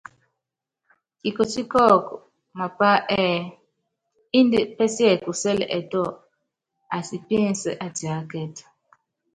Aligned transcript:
Kikotí 1.19 1.61
kɔɔkɔ 1.71 2.15
mapá 2.57 2.89
ɛ́ɛ́ 3.19 3.41
índɛ 4.39 4.59
pɛsiɛkusɛl 4.75 5.59
ɛtɔ, 5.77 6.01
atipínsɛ́, 6.95 7.79
atiákɛ́t. 7.85 8.55